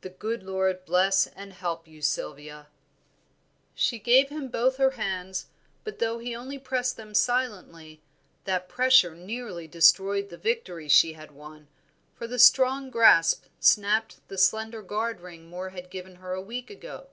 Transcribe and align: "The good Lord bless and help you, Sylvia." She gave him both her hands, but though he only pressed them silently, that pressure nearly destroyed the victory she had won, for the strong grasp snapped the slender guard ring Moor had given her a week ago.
"The 0.00 0.08
good 0.08 0.42
Lord 0.42 0.86
bless 0.86 1.26
and 1.26 1.52
help 1.52 1.86
you, 1.86 2.00
Sylvia." 2.00 2.68
She 3.74 3.98
gave 3.98 4.30
him 4.30 4.48
both 4.48 4.78
her 4.78 4.92
hands, 4.92 5.48
but 5.84 5.98
though 5.98 6.16
he 6.18 6.34
only 6.34 6.58
pressed 6.58 6.96
them 6.96 7.12
silently, 7.12 8.00
that 8.44 8.66
pressure 8.70 9.14
nearly 9.14 9.68
destroyed 9.68 10.30
the 10.30 10.38
victory 10.38 10.88
she 10.88 11.12
had 11.12 11.32
won, 11.32 11.68
for 12.14 12.26
the 12.26 12.38
strong 12.38 12.88
grasp 12.88 13.44
snapped 13.60 14.26
the 14.28 14.38
slender 14.38 14.80
guard 14.80 15.20
ring 15.20 15.50
Moor 15.50 15.68
had 15.68 15.90
given 15.90 16.14
her 16.14 16.32
a 16.32 16.40
week 16.40 16.70
ago. 16.70 17.08